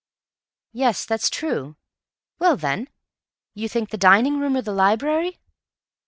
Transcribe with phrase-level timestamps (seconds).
[0.73, 1.75] "Yes, that's true.
[2.39, 2.89] Well, then,
[3.53, 5.37] you think the dining room or the library?"